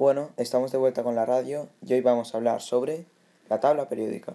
[0.00, 3.04] Bueno, estamos de vuelta con la radio y hoy vamos a hablar sobre
[3.50, 4.34] la tabla periódica.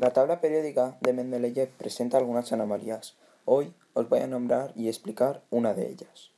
[0.00, 3.14] La tabla periódica de Mendeleev presenta algunas anomalías.
[3.44, 6.32] Hoy os voy a nombrar y explicar una de ellas.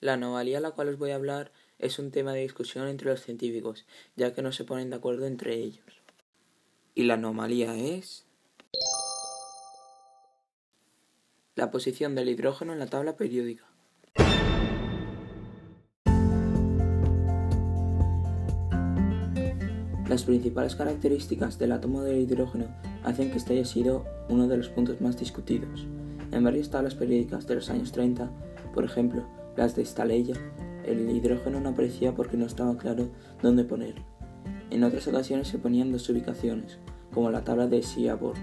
[0.00, 3.08] La anomalía a la cual os voy a hablar es un tema de discusión entre
[3.08, 6.02] los científicos, ya que no se ponen de acuerdo entre ellos.
[6.94, 8.26] Y la anomalía es
[11.54, 13.64] la posición del hidrógeno en la tabla periódica.
[20.08, 22.66] Las principales características del átomo de hidrógeno
[23.04, 25.86] hacen que este haya sido uno de los puntos más discutidos.
[26.30, 28.30] En varias tablas periódicas de los años 30,
[28.74, 29.24] por ejemplo,
[29.56, 30.34] las de Staleya,
[30.84, 33.08] el hidrógeno no aparecía porque no estaba claro
[33.40, 34.02] dónde ponerlo.
[34.70, 36.78] En otras ocasiones se ponían dos ubicaciones,
[37.12, 38.38] como la tabla de Seaborg,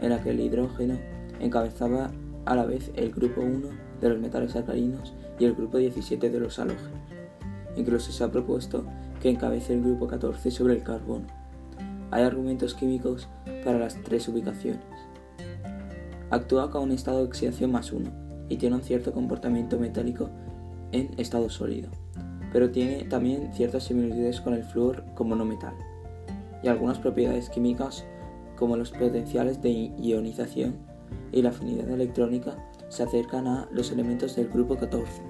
[0.00, 0.98] en la que el hidrógeno
[1.38, 2.10] encabezaba
[2.46, 3.68] a la vez el grupo 1
[4.00, 7.19] de los metales alcalinos y el grupo 17 de los halógenos.
[7.76, 8.84] Incluso se ha propuesto
[9.20, 11.26] que encabece el grupo 14 sobre el carbono.
[12.10, 13.28] Hay argumentos químicos
[13.64, 14.82] para las tres ubicaciones.
[16.30, 18.10] Actúa con un estado de oxidación más 1
[18.48, 20.30] y tiene un cierto comportamiento metálico
[20.92, 21.88] en estado sólido,
[22.52, 25.74] pero tiene también ciertas similitudes con el flúor como no metal,
[26.62, 28.04] y algunas propiedades químicas
[28.56, 30.76] como los potenciales de ionización
[31.32, 32.56] y la afinidad electrónica
[32.88, 35.22] se acercan a los elementos del grupo 14.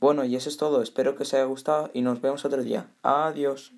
[0.00, 0.82] Bueno, y eso es todo.
[0.82, 2.88] Espero que os haya gustado y nos vemos otro día.
[3.02, 3.72] Adiós.